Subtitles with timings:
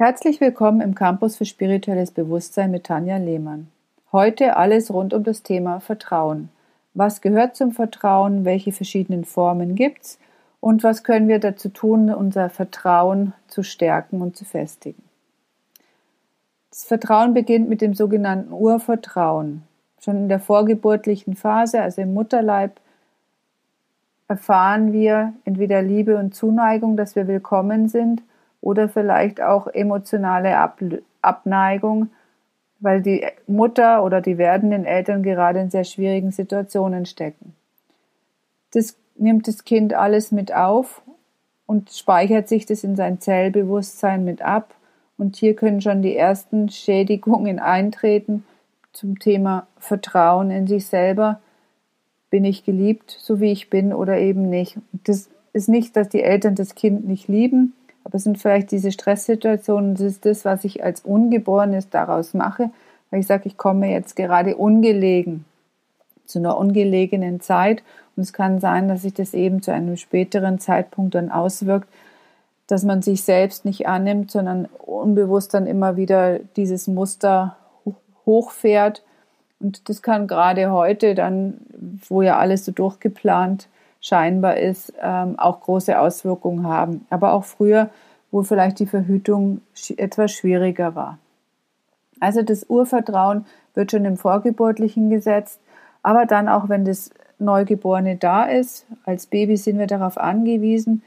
[0.00, 3.66] Herzlich willkommen im Campus für spirituelles Bewusstsein mit Tanja Lehmann.
[4.12, 6.50] Heute alles rund um das Thema Vertrauen.
[6.94, 8.44] Was gehört zum Vertrauen?
[8.44, 10.20] Welche verschiedenen Formen gibt's?
[10.60, 15.02] Und was können wir dazu tun, unser Vertrauen zu stärken und zu festigen?
[16.70, 19.64] Das Vertrauen beginnt mit dem sogenannten Urvertrauen.
[20.00, 22.78] Schon in der vorgeburtlichen Phase, also im Mutterleib,
[24.28, 28.22] erfahren wir entweder Liebe und Zuneigung, dass wir willkommen sind–
[28.60, 30.80] oder vielleicht auch emotionale Ab
[31.20, 32.10] Abneigung,
[32.80, 37.54] weil die Mutter oder die werdenden Eltern gerade in sehr schwierigen Situationen stecken.
[38.72, 41.02] Das nimmt das Kind alles mit auf
[41.66, 44.74] und speichert sich das in sein Zellbewusstsein mit ab.
[45.16, 48.44] Und hier können schon die ersten Schädigungen eintreten
[48.92, 51.40] zum Thema Vertrauen in sich selber.
[52.30, 54.78] Bin ich geliebt, so wie ich bin oder eben nicht?
[54.92, 57.74] Das ist nicht, dass die Eltern das Kind nicht lieben,
[58.08, 62.70] aber es sind vielleicht diese Stresssituationen, das ist das, was ich als Ungeborenes daraus mache,
[63.10, 65.44] weil ich sage, ich komme jetzt gerade ungelegen
[66.24, 67.82] zu einer ungelegenen Zeit
[68.16, 71.86] und es kann sein, dass sich das eben zu einem späteren Zeitpunkt dann auswirkt,
[72.66, 77.56] dass man sich selbst nicht annimmt, sondern unbewusst dann immer wieder dieses Muster
[78.24, 79.02] hochfährt.
[79.60, 81.58] Und das kann gerade heute dann,
[82.08, 83.68] wo ja alles so durchgeplant
[84.00, 87.06] scheinbar ist, ähm, auch große Auswirkungen haben.
[87.10, 87.90] Aber auch früher,
[88.30, 89.60] wo vielleicht die Verhütung
[89.96, 91.18] etwas schwieriger war.
[92.20, 95.60] Also das Urvertrauen wird schon im Vorgeburtlichen gesetzt,
[96.02, 101.02] aber dann auch, wenn das Neugeborene da ist, als Baby sind wir darauf angewiesen,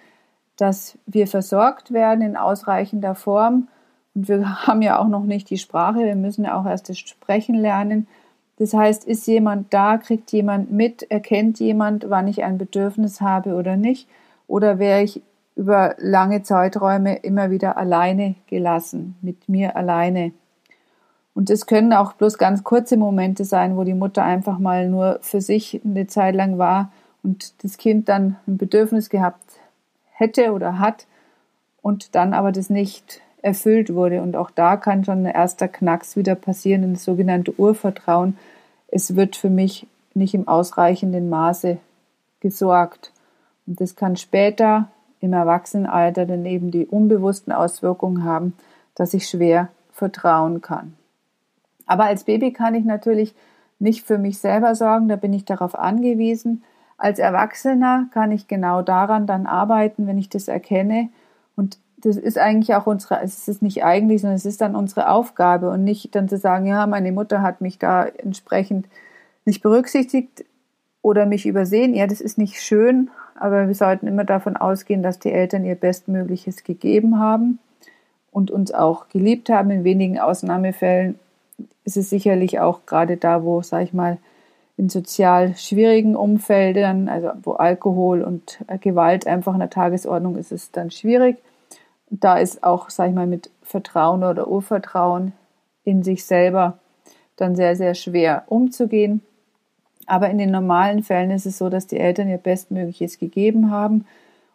[0.58, 3.68] dass wir versorgt werden in ausreichender Form.
[4.16, 7.00] Und wir haben ja auch noch nicht die Sprache, wir müssen ja auch erst das
[7.00, 8.08] Sprechen lernen.
[8.58, 13.56] Das heißt, ist jemand da, kriegt jemand mit, erkennt jemand, wann ich ein Bedürfnis habe
[13.56, 14.08] oder nicht?
[14.48, 15.22] Oder wäre ich
[15.56, 20.32] über lange Zeiträume immer wieder alleine gelassen, mit mir alleine?
[21.34, 25.20] Und es können auch bloß ganz kurze Momente sein, wo die Mutter einfach mal nur
[25.22, 26.92] für sich eine Zeit lang war
[27.24, 29.44] und das Kind dann ein Bedürfnis gehabt
[30.12, 31.08] hätte oder hat
[31.82, 34.22] und dann aber das nicht erfüllt wurde.
[34.22, 38.38] Und auch da kann schon ein erster Knacks wieder passieren, das sogenannte Urvertrauen.
[38.88, 41.78] Es wird für mich nicht im ausreichenden Maße
[42.40, 43.12] gesorgt.
[43.66, 44.90] Und das kann später
[45.22, 48.54] im Erwachsenenalter dann eben die unbewussten Auswirkungen haben,
[48.96, 50.96] dass ich schwer vertrauen kann.
[51.86, 53.34] Aber als Baby kann ich natürlich
[53.80, 56.64] nicht für mich selber sorgen, da bin ich darauf angewiesen.
[56.98, 61.10] Als Erwachsener kann ich genau daran dann arbeiten, wenn ich das erkenne
[61.56, 65.10] und das ist eigentlich auch unsere, es ist nicht eigentlich, sondern es ist dann unsere
[65.10, 68.88] Aufgabe und nicht dann zu sagen, ja, meine Mutter hat mich da entsprechend
[69.46, 70.44] nicht berücksichtigt
[71.02, 71.94] oder mich übersehen.
[71.94, 75.76] Ja, das ist nicht schön, aber wir sollten immer davon ausgehen, dass die Eltern ihr
[75.76, 77.60] Bestmögliches gegeben haben
[78.32, 79.72] und uns auch geliebt haben.
[79.72, 81.20] In wenigen Ausnahmefällen
[81.84, 84.18] ist es sicherlich auch gerade da, wo, sag ich mal,
[84.78, 90.64] in sozial schwierigen Umfeldern, also wo Alkohol und Gewalt einfach in der Tagesordnung ist, ist
[90.64, 91.38] es dann schwierig
[92.12, 95.32] da ist auch, sag ich mal, mit Vertrauen oder Urvertrauen
[95.84, 96.78] in sich selber
[97.38, 99.22] dann sehr, sehr schwer umzugehen.
[100.06, 104.06] Aber in den normalen Fällen ist es so, dass die Eltern ihr Bestmögliches gegeben haben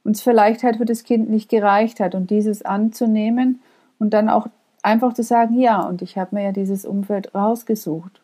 [0.05, 3.61] und es vielleicht halt für das Kind nicht gereicht hat und dieses anzunehmen
[3.99, 4.49] und dann auch
[4.83, 8.21] einfach zu sagen, ja, und ich habe mir ja dieses Umfeld rausgesucht.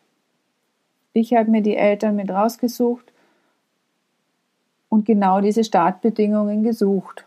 [1.13, 3.11] Ich habe mir die Eltern mit rausgesucht
[4.89, 7.25] und genau diese Startbedingungen gesucht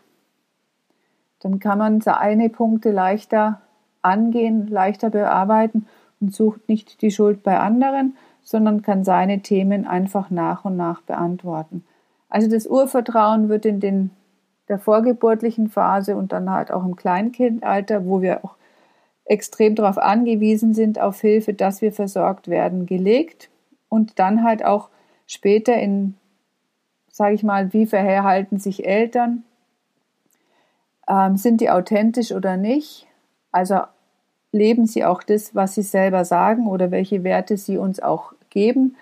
[1.39, 3.61] dann kann man seine Punkte leichter
[4.01, 5.87] angehen, leichter bearbeiten
[6.19, 8.15] und sucht nicht die Schuld bei anderen,
[8.49, 11.83] sondern kann seine Themen einfach nach und nach beantworten.
[12.29, 14.11] Also das Urvertrauen wird in den,
[14.69, 18.55] der vorgeburtlichen Phase und dann halt auch im Kleinkindalter, wo wir auch
[19.25, 23.49] extrem darauf angewiesen sind, auf Hilfe, dass wir versorgt werden, gelegt
[23.89, 24.87] und dann halt auch
[25.25, 26.15] später in,
[27.09, 29.43] sage ich mal, wie verhalten sich Eltern,
[31.09, 33.07] ähm, sind die authentisch oder nicht?
[33.51, 33.81] Also
[34.53, 38.95] leben sie auch das, was sie selber sagen oder welche Werte sie uns auch geben?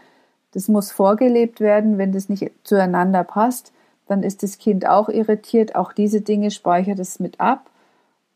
[0.51, 1.97] Das muss vorgelebt werden.
[1.97, 3.73] Wenn das nicht zueinander passt,
[4.07, 5.75] dann ist das Kind auch irritiert.
[5.75, 7.69] Auch diese Dinge speichert es mit ab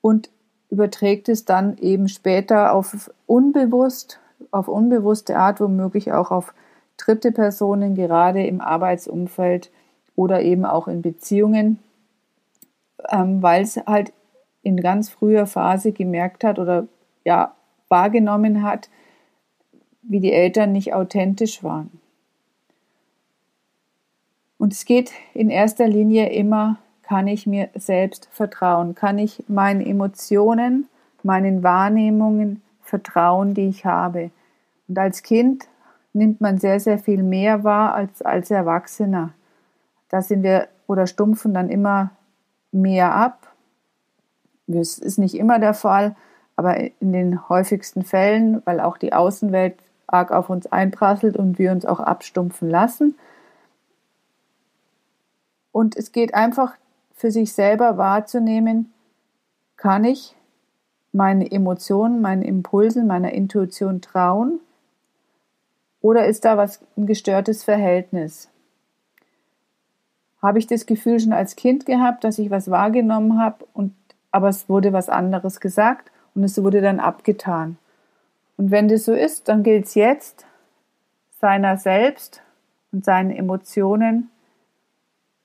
[0.02, 0.30] und
[0.70, 4.20] überträgt es dann eben später auf unbewusst,
[4.52, 6.54] auf unbewusste Art, womöglich auch auf
[6.98, 9.72] dritte Personen, gerade im Arbeitsumfeld
[10.16, 11.80] oder eben auch in Beziehungen
[13.08, 14.14] ähm, weil es halt
[14.62, 16.88] in ganz früher Phase gemerkt hat oder
[17.24, 17.56] ja
[17.88, 18.90] wahrgenommen hat,
[20.02, 21.92] wie die Eltern nicht authentisch waren.
[24.58, 28.94] Und es geht in erster Linie immer, kann ich mir selbst vertrauen?
[28.94, 30.88] Kann ich meinen Emotionen
[31.24, 34.32] meinen Wahrnehmungen vertrauen, die ich habe.
[34.88, 35.68] Und als Kind
[36.14, 39.34] nimmt man sehr, sehr viel mehr wahr als als Erwachsener.
[40.10, 42.12] Da sind wir oder stumpfen dann immer
[42.72, 43.48] mehr ab.
[44.68, 46.16] Das ist nicht immer der Fall,
[46.56, 49.76] aber in den häufigsten Fällen, weil auch die Außenwelt
[50.12, 53.18] arg auf uns einprasselt und wir uns auch abstumpfen lassen.
[55.72, 56.74] Und es geht einfach
[57.14, 58.94] für sich selber wahrzunehmen,
[59.78, 60.36] kann ich
[61.12, 64.60] meine Emotionen, meinen Impulsen, meiner Intuition trauen?
[66.02, 68.50] Oder ist da was ein gestörtes Verhältnis?
[70.42, 73.94] Habe ich das Gefühl schon als Kind gehabt, dass ich was wahrgenommen habe und
[74.32, 77.78] aber es wurde was anderes gesagt und es wurde dann abgetan.
[78.60, 80.46] Und wenn das so ist, dann gilt es jetzt,
[81.40, 82.42] seiner selbst
[82.92, 84.30] und seinen Emotionen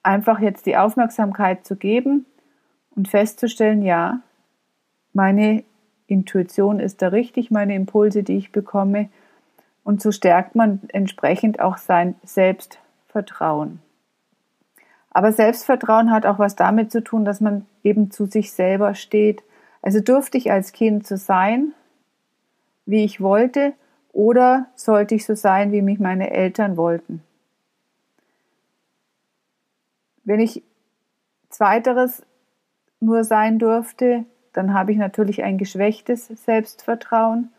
[0.02, 2.26] einfach jetzt die Aufmerksamkeit zu geben
[2.96, 4.18] und festzustellen, ja,
[5.12, 5.62] meine
[6.08, 9.10] Intuition ist da richtig, meine Impulse, die ich bekomme.
[9.84, 13.80] Und so stärkt man entsprechend auch sein Selbstvertrauen.
[15.10, 19.44] Aber Selbstvertrauen hat auch was damit zu tun, dass man eben zu sich selber steht.
[19.82, 21.74] Also durfte ich als Kind so sein,
[22.86, 23.74] wie ich wollte,
[24.12, 27.22] oder sollte ich so sein, wie mich meine Eltern wollten?
[30.24, 30.62] Wenn ich
[31.50, 32.22] zweiteres
[33.00, 37.50] nur sein durfte, dann habe ich natürlich ein geschwächtes Selbstvertrauen.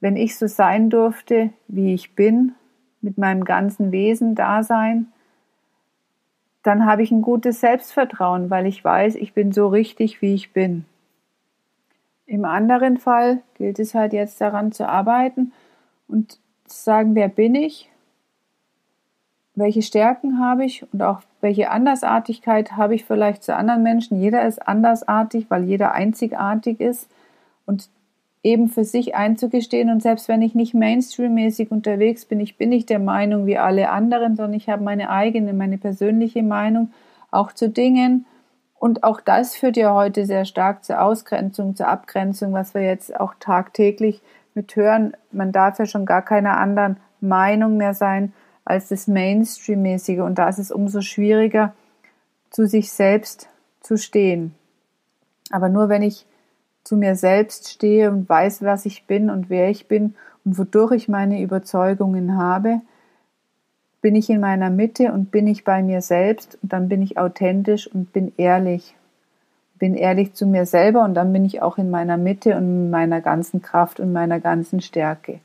[0.00, 2.52] Wenn ich so sein durfte, wie ich bin,
[3.00, 5.06] mit meinem ganzen Wesen da sein,
[6.62, 10.52] dann habe ich ein gutes Selbstvertrauen, weil ich weiß, ich bin so richtig, wie ich
[10.52, 10.86] bin.
[12.26, 15.52] Im anderen Fall gilt es halt jetzt daran zu arbeiten
[16.08, 17.90] und zu sagen, wer bin ich,
[19.54, 20.84] welche Stärken habe ich?
[20.92, 24.20] Und auch welche Andersartigkeit habe ich vielleicht zu anderen Menschen.
[24.20, 27.08] Jeder ist andersartig, weil jeder einzigartig ist.
[27.66, 27.88] Und
[28.44, 32.90] eben für sich einzugestehen und selbst wenn ich nicht mainstreammäßig unterwegs bin, ich bin nicht
[32.90, 36.92] der Meinung wie alle anderen, sondern ich habe meine eigene, meine persönliche Meinung
[37.30, 38.26] auch zu Dingen,
[38.78, 43.18] und auch das führt ja heute sehr stark zur Ausgrenzung, zur Abgrenzung, was wir jetzt
[43.18, 44.20] auch tagtäglich
[44.54, 45.16] mit hören.
[45.32, 48.32] Man darf ja schon gar keiner anderen Meinung mehr sein
[48.64, 50.20] als das Mainstream-mäßige.
[50.20, 51.74] Und da ist es umso schwieriger,
[52.50, 53.48] zu sich selbst
[53.80, 54.54] zu stehen.
[55.50, 56.26] Aber nur wenn ich
[56.84, 60.92] zu mir selbst stehe und weiß, was ich bin und wer ich bin und wodurch
[60.92, 62.80] ich meine Überzeugungen habe,
[64.04, 67.16] bin ich in meiner Mitte und bin ich bei mir selbst und dann bin ich
[67.16, 68.94] authentisch und bin ehrlich.
[69.78, 72.90] Bin ehrlich zu mir selber und dann bin ich auch in meiner Mitte und in
[72.90, 75.40] meiner ganzen Kraft und meiner ganzen Stärke.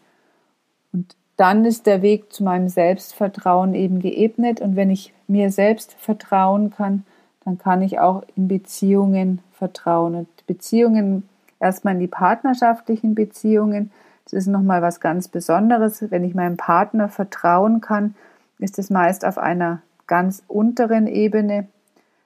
[0.92, 5.94] Und dann ist der Weg zu meinem Selbstvertrauen eben geebnet und wenn ich mir selbst
[5.94, 7.06] vertrauen kann,
[7.46, 10.16] dann kann ich auch in Beziehungen vertrauen.
[10.16, 11.30] Und Beziehungen,
[11.62, 13.92] erstmal in die partnerschaftlichen Beziehungen,
[14.26, 18.16] das ist nochmal was ganz Besonderes, wenn ich meinem Partner vertrauen kann,
[18.60, 21.68] ist es meist auf einer ganz unteren Ebene.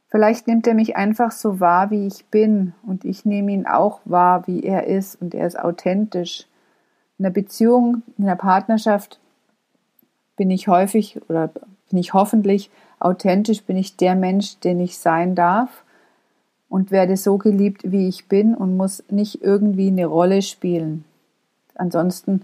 [0.09, 4.01] Vielleicht nimmt er mich einfach so wahr, wie ich bin, und ich nehme ihn auch
[4.05, 6.45] wahr, wie er ist, und er ist authentisch.
[7.17, 9.19] In der Beziehung, in der Partnerschaft
[10.35, 11.49] bin ich häufig oder
[11.89, 15.83] bin ich hoffentlich authentisch, bin ich der Mensch, den ich sein darf
[16.69, 21.05] und werde so geliebt, wie ich bin und muss nicht irgendwie eine Rolle spielen.
[21.75, 22.41] Ansonsten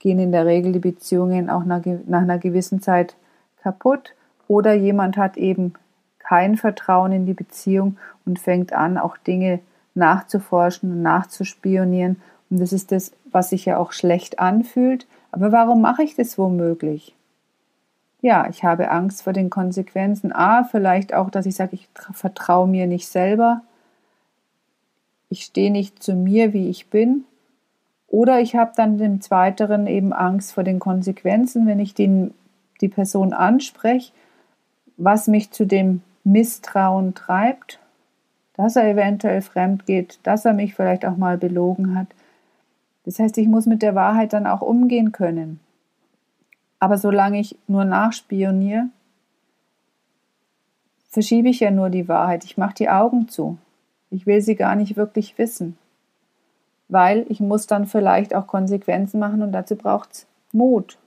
[0.00, 3.14] gehen in der Regel die Beziehungen auch nach, nach einer gewissen Zeit
[3.62, 4.14] kaputt
[4.48, 5.74] oder jemand hat eben
[6.18, 9.60] kein Vertrauen in die Beziehung und fängt an, auch Dinge
[9.94, 12.20] nachzuforschen und nachzuspionieren.
[12.50, 15.06] Und das ist das, was sich ja auch schlecht anfühlt.
[15.32, 17.14] Aber warum mache ich das womöglich?
[18.22, 20.32] Ja, ich habe Angst vor den Konsequenzen.
[20.32, 23.62] A, vielleicht auch, dass ich sage, ich vertraue mir nicht selber.
[25.30, 27.24] Ich stehe nicht zu mir, wie ich bin.
[28.10, 32.34] Oder ich habe dann im Zweiteren eben Angst vor den Konsequenzen, wenn ich den
[32.80, 34.12] die Person anspreche,
[34.96, 37.78] was mich zu dem Misstrauen treibt,
[38.54, 42.08] dass er eventuell fremd geht, dass er mich vielleicht auch mal belogen hat.
[43.04, 45.60] Das heißt, ich muss mit der Wahrheit dann auch umgehen können.
[46.78, 48.86] Aber solange ich nur nachspioniere,
[51.08, 52.44] verschiebe ich ja nur die Wahrheit.
[52.44, 53.58] Ich mache die Augen zu.
[54.10, 55.78] Ich will sie gar nicht wirklich wissen.
[56.90, 60.98] Weil ich muss dann vielleicht auch Konsequenzen machen und dazu braucht es Mut.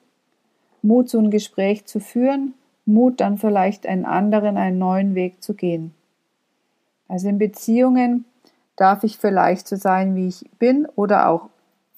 [0.81, 2.53] Mut, so ein Gespräch zu führen,
[2.85, 5.93] Mut, dann vielleicht einen anderen, einen neuen Weg zu gehen.
[7.07, 8.25] Also in Beziehungen
[8.75, 11.49] darf ich vielleicht so sein, wie ich bin, oder auch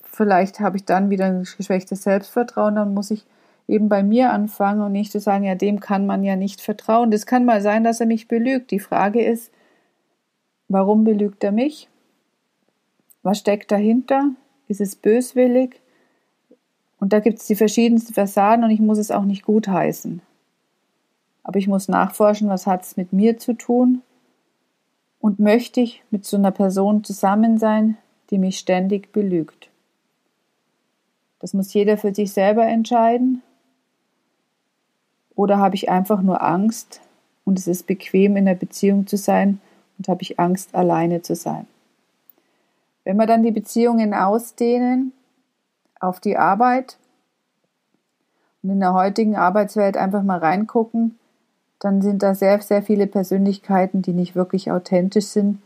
[0.03, 3.25] vielleicht habe ich dann wieder ein geschwächtes Selbstvertrauen, dann muss ich
[3.67, 7.11] eben bei mir anfangen und nicht zu sagen, ja, dem kann man ja nicht vertrauen.
[7.11, 8.71] Das kann mal sein, dass er mich belügt.
[8.71, 9.51] Die Frage ist,
[10.67, 11.89] warum belügt er mich?
[13.25, 14.35] Was steckt dahinter?
[14.67, 15.81] Ist es böswillig?
[16.99, 20.21] Und da gibt es die verschiedensten Fassaden und ich muss es auch nicht gutheißen.
[21.41, 24.03] Aber ich muss nachforschen, was hat es mit mir zu tun?
[25.19, 27.97] Und möchte ich mit so einer Person zusammen sein,
[28.29, 29.71] die mich ständig belügt?
[31.39, 33.41] Das muss jeder für sich selber entscheiden.
[35.33, 37.01] Oder habe ich einfach nur Angst
[37.43, 39.59] und es ist bequem, in der Beziehung zu sein
[39.97, 41.65] und habe ich Angst, alleine zu sein?
[43.05, 45.13] Wenn wir dann die Beziehungen ausdehnen
[45.99, 46.97] auf die Arbeit
[48.61, 51.17] und in der heutigen Arbeitswelt einfach mal reingucken,
[51.79, 55.61] dann sind da sehr, sehr viele Persönlichkeiten, die nicht wirklich authentisch sind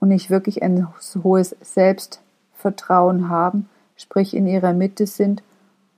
[0.00, 0.88] und nicht wirklich ein
[1.22, 5.44] hohes Selbstvertrauen haben, sprich in ihrer Mitte sind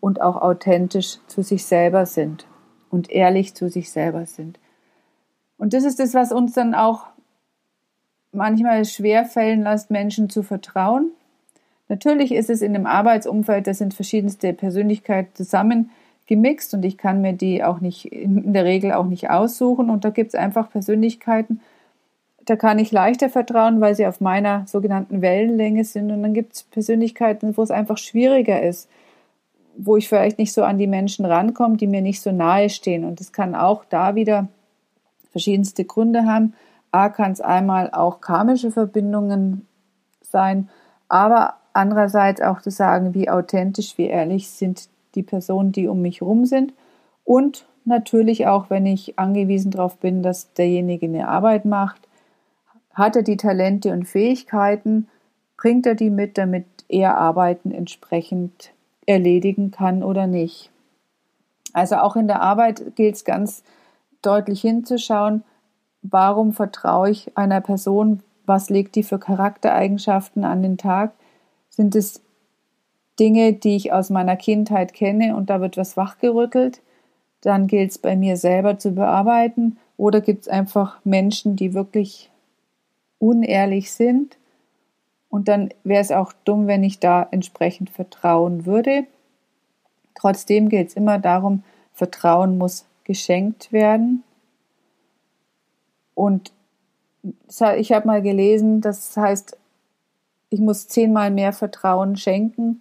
[0.01, 2.47] und auch authentisch zu sich selber sind
[2.91, 4.59] und ehrlich zu sich selber sind.
[5.57, 7.07] Und das ist das, was uns dann auch
[8.33, 11.11] manchmal schwer fällen lässt, Menschen zu vertrauen.
[11.89, 15.91] Natürlich ist es in einem Arbeitsumfeld, da sind verschiedenste Persönlichkeiten zusammen
[16.27, 19.91] gemixt und ich kann mir die auch nicht in der Regel auch nicht aussuchen.
[19.91, 21.61] Und da gibt es einfach Persönlichkeiten,
[22.45, 26.11] da kann ich leichter vertrauen, weil sie auf meiner sogenannten Wellenlänge sind.
[26.11, 28.89] Und dann gibt es Persönlichkeiten, wo es einfach schwieriger ist,
[29.77, 33.05] wo ich vielleicht nicht so an die Menschen rankomme, die mir nicht so nahe stehen.
[33.05, 34.49] Und es kann auch da wieder
[35.31, 36.55] verschiedenste Gründe haben.
[36.93, 39.67] A kann es einmal auch karmische Verbindungen
[40.21, 40.69] sein,
[41.09, 46.21] aber andererseits auch zu sagen, wie authentisch, wie ehrlich sind die Personen, die um mich
[46.21, 46.73] herum sind.
[47.25, 52.09] Und natürlich auch, wenn ich angewiesen darauf bin, dass derjenige eine Arbeit macht,
[52.95, 55.09] hat er die Talente und Fähigkeiten,
[55.57, 58.73] bringt er die mit, damit er Arbeiten entsprechend
[59.07, 60.71] erledigen kann oder nicht.
[61.73, 63.63] Also auch in der Arbeit gilt es ganz
[64.21, 65.43] deutlich hinzuschauen,
[66.03, 71.13] warum vertraue ich einer Person, was legt die für Charaktereigenschaften an den Tag?
[71.71, 72.21] Sind es
[73.19, 76.83] Dinge, die ich aus meiner Kindheit kenne und da wird was wachgerüttelt?
[77.41, 79.79] Dann gilt es bei mir selber zu bearbeiten.
[79.97, 82.31] Oder gibt es einfach Menschen, die wirklich
[83.19, 84.37] unehrlich sind?
[85.29, 89.07] Und dann wäre es auch dumm, wenn ich da entsprechend vertrauen würde.
[90.15, 94.23] Trotzdem geht es immer darum, Vertrauen muss geschenkt werden.
[96.23, 96.53] Und
[97.49, 99.57] ich habe mal gelesen, das heißt,
[100.51, 102.81] ich muss zehnmal mehr Vertrauen schenken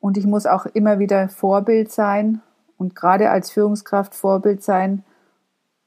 [0.00, 2.42] und ich muss auch immer wieder Vorbild sein
[2.76, 5.04] und gerade als Führungskraft Vorbild sein.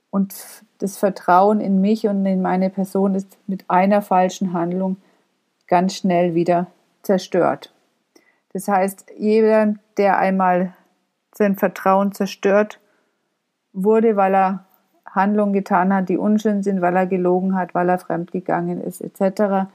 [0.10, 4.96] Und das Vertrauen in mich und in meine Person ist mit einer falschen Handlung
[5.68, 6.68] ganz schnell wieder
[7.04, 7.74] zerstört.
[8.54, 10.74] Das heißt, jeder, der einmal
[11.34, 12.80] sein Vertrauen zerstört
[13.74, 14.66] wurde, weil er
[15.12, 19.70] Handlungen getan hat, die unschön sind, weil er gelogen hat, weil er fremdgegangen ist, etc.,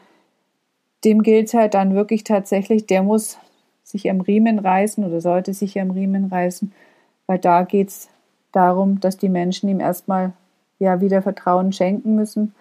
[1.04, 3.38] dem gilt es halt dann wirklich tatsächlich, der muss
[3.82, 6.72] sich am Riemen reißen oder sollte sich am Riemen reißen,
[7.26, 8.08] weil da geht es
[8.52, 10.32] darum, dass die Menschen ihm erstmal
[10.78, 12.54] ja wieder Vertrauen schenken müssen,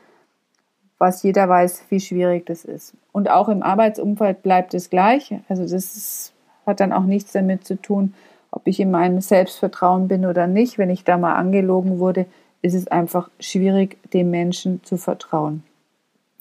[0.98, 2.94] was jeder weiß, wie schwierig das ist.
[3.12, 5.34] Und auch im Arbeitsumfeld bleibt es gleich.
[5.50, 6.34] Also das ist,
[6.66, 8.14] hat dann auch nichts damit zu tun,
[8.52, 10.78] ob ich in meinem Selbstvertrauen bin oder nicht.
[10.78, 12.26] Wenn ich da mal angelogen wurde,
[12.64, 15.64] ist es einfach schwierig, dem Menschen zu vertrauen.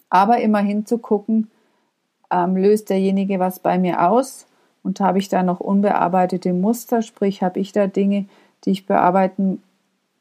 [0.09, 1.50] Aber immerhin zu gucken,
[2.31, 4.47] ähm, löst derjenige was bei mir aus
[4.83, 8.26] und habe ich da noch unbearbeitete Muster, sprich habe ich da Dinge,
[8.64, 9.62] die ich bearbeiten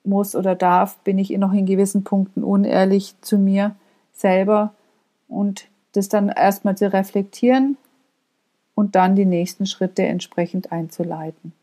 [0.03, 3.75] muss oder darf, bin ich noch in gewissen Punkten unehrlich zu mir
[4.12, 4.74] selber
[5.27, 7.77] und das dann erstmal zu reflektieren
[8.74, 11.53] und dann die nächsten Schritte entsprechend einzuleiten.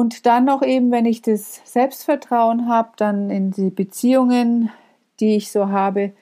[0.00, 4.70] Und dann noch eben, wenn ich das Selbstvertrauen habe, dann in die Beziehungen,
[5.20, 6.12] die ich so habe,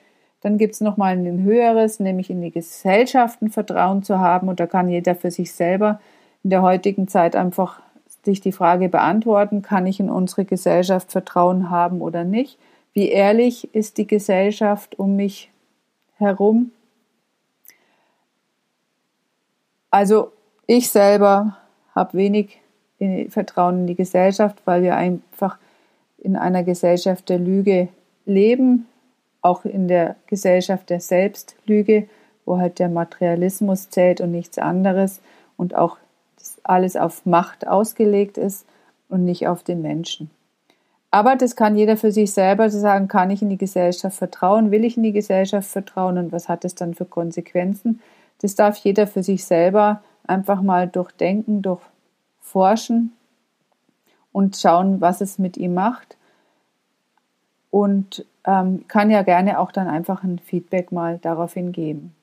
[0.40, 4.49] dann gibt es nochmal ein höheres, nämlich in die Gesellschaften Vertrauen zu haben.
[4.49, 6.00] Und da kann jeder für sich selber
[6.42, 7.80] in der heutigen Zeit einfach
[8.25, 12.58] sich die Frage beantworten, kann ich in unsere Gesellschaft Vertrauen haben oder nicht?
[12.94, 15.52] Wie ehrlich ist die Gesellschaft um mich
[16.16, 16.73] herum?
[19.92, 20.32] Also
[20.66, 21.58] ich selber
[21.94, 22.58] habe wenig
[23.31, 25.59] Vertrauen in die Gesellschaft, weil wir einfach
[26.19, 27.88] in einer Gesellschaft der Lüge
[28.26, 28.87] leben,
[29.40, 32.09] auch in der Gesellschaft der Selbstlüge,
[32.45, 35.21] wo halt der Materialismus zählt und nichts anderes
[35.57, 35.97] und auch
[36.64, 38.67] alles auf Macht ausgelegt ist
[39.09, 40.31] und nicht auf den Menschen.
[41.11, 44.85] Aber das kann jeder für sich selber sagen, kann ich in die Gesellschaft vertrauen, will
[44.85, 48.00] ich in die Gesellschaft vertrauen und was hat es dann für Konsequenzen?
[48.40, 51.81] Das darf jeder für sich selber einfach mal durchdenken, durch
[52.49, 53.12] forschen
[54.33, 56.17] und schauen, was es mit ihm macht.
[57.71, 62.14] Und ähm, kann ja gerne auch dann einfach ein Feedback mal daraufhin geben.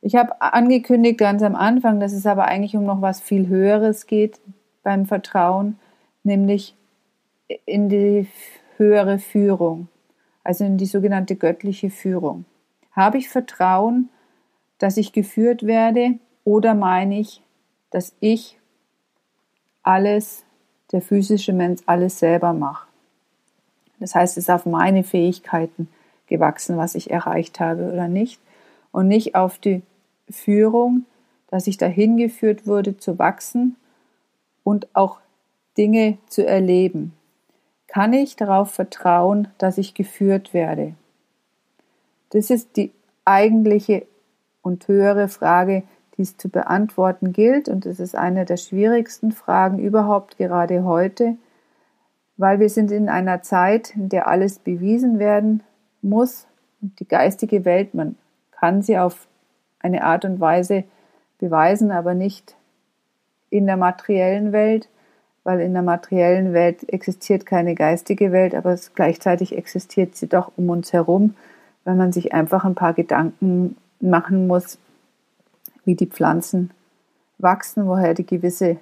[0.00, 4.06] Ich habe angekündigt ganz am Anfang, dass es aber eigentlich um noch was viel Höheres
[4.06, 4.40] geht
[4.82, 5.78] beim Vertrauen,
[6.24, 6.74] nämlich
[7.66, 8.26] in die
[8.76, 9.88] höhere Führung,
[10.42, 12.44] also in die sogenannte göttliche Führung.
[12.92, 14.08] Habe ich Vertrauen,
[14.78, 17.42] dass ich geführt werde oder meine ich,
[17.90, 18.58] dass ich
[19.82, 20.44] alles,
[20.92, 22.86] der physische Mensch, alles selber mache?
[24.00, 25.88] Das heißt, es ist auf meine Fähigkeiten
[26.26, 28.40] gewachsen, was ich erreicht habe oder nicht
[28.90, 29.82] und nicht auf die
[30.28, 31.04] Führung,
[31.48, 33.76] dass ich dahin geführt wurde zu wachsen
[34.64, 35.20] und auch
[35.76, 37.12] Dinge zu erleben.
[37.86, 40.94] Kann ich darauf vertrauen, dass ich geführt werde?
[42.30, 42.90] Das ist die
[43.24, 44.06] eigentliche
[44.62, 45.82] und höhere Frage,
[46.16, 47.68] die es zu beantworten gilt.
[47.68, 51.36] Und es ist eine der schwierigsten Fragen überhaupt gerade heute,
[52.36, 55.62] weil wir sind in einer Zeit, in der alles bewiesen werden
[56.00, 56.46] muss.
[56.80, 58.16] Und die geistige Welt, man
[58.50, 59.26] kann sie auf
[59.80, 60.84] eine Art und Weise
[61.38, 62.56] beweisen, aber nicht
[63.50, 64.88] in der materiellen Welt
[65.44, 70.70] weil in der materiellen Welt existiert keine geistige Welt, aber gleichzeitig existiert sie doch um
[70.70, 71.34] uns herum,
[71.84, 74.78] weil man sich einfach ein paar Gedanken machen muss,
[75.84, 76.70] wie die Pflanzen
[77.38, 78.78] wachsen, woher die gewisse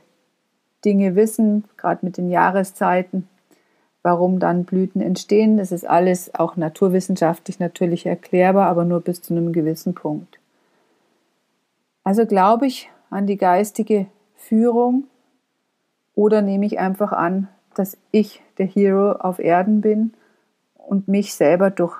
[0.84, 3.28] Dinge wissen, gerade mit den Jahreszeiten,
[4.02, 5.56] warum dann Blüten entstehen.
[5.56, 10.38] Das ist alles auch naturwissenschaftlich natürlich erklärbar, aber nur bis zu einem gewissen Punkt.
[12.04, 15.04] Also glaube ich an die geistige Führung
[16.14, 20.12] oder nehme ich einfach an, dass ich der Hero auf Erden bin
[20.76, 21.96] und mich selber durch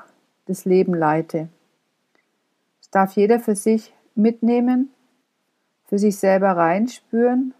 [0.47, 1.49] das Leben leite.
[2.81, 4.91] Das darf jeder für sich mitnehmen,
[5.87, 7.55] für sich selber reinspüren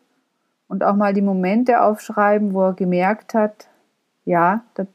[0.69, 3.69] und auch mal die Momente aufschreiben, wo er gemerkt hat,
[4.25, 4.87] ja, da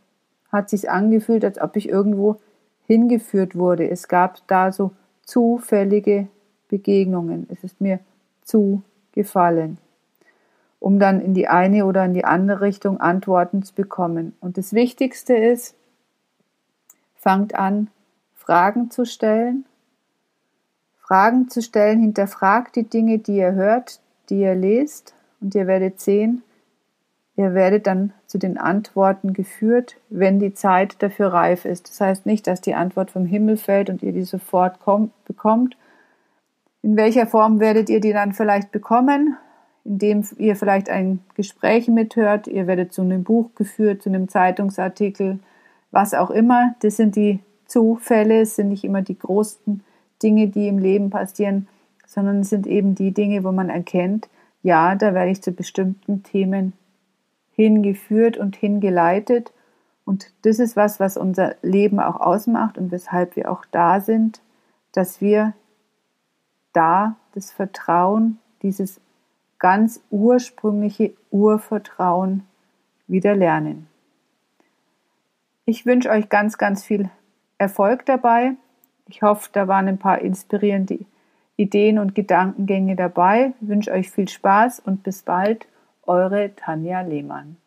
[0.51, 2.39] hat sich angefühlt, als ob ich irgendwo
[2.87, 3.89] hingeführt wurde.
[3.89, 4.91] Es gab da so
[5.23, 6.27] zufällige
[6.69, 7.47] Begegnungen.
[7.49, 7.99] Es ist mir
[8.43, 9.79] zugefallen
[10.85, 14.35] um dann in die eine oder in die andere Richtung Antworten zu bekommen.
[14.39, 15.75] Und das Wichtigste ist,
[17.15, 17.87] fangt an,
[18.35, 19.65] Fragen zu stellen.
[21.07, 25.99] Fragen zu stellen, hinterfragt die Dinge, die ihr hört, die ihr lest, und ihr werdet
[25.99, 26.41] sehen,
[27.35, 31.89] ihr werdet dann zu den Antworten geführt, wenn die Zeit dafür reif ist.
[31.89, 35.77] Das heißt nicht, dass die Antwort vom Himmel fällt und ihr die sofort kommt, bekommt.
[36.81, 39.37] In welcher Form werdet ihr die dann vielleicht bekommen?
[39.85, 45.39] indem ihr vielleicht ein Gespräch mithört, ihr werdet zu einem Buch geführt, zu einem Zeitungsartikel,
[45.91, 46.73] was auch immer.
[46.81, 49.83] Das sind die Zufälle, es sind nicht immer die großen
[50.21, 51.67] Dinge, die im Leben passieren,
[52.05, 54.29] sondern es sind eben die Dinge, wo man erkennt,
[54.63, 56.73] ja, da werde ich zu bestimmten Themen
[57.51, 59.53] hingeführt und hingeleitet.
[60.05, 64.41] Und das ist was, was unser Leben auch ausmacht und weshalb wir auch da sind,
[64.91, 65.53] dass wir
[66.73, 68.99] da das Vertrauen, dieses
[69.59, 72.43] ganz ursprüngliche Urvertrauen
[73.07, 73.87] wieder lernen.
[75.65, 77.09] Ich wünsche euch ganz, ganz viel
[77.57, 78.53] Erfolg dabei.
[79.07, 80.99] Ich hoffe, da waren ein paar inspirierende
[81.57, 83.53] Ideen und Gedankengänge dabei.
[83.61, 85.67] Ich wünsche euch viel Spaß und bis bald,
[86.03, 87.57] eure Tanja Lehmann.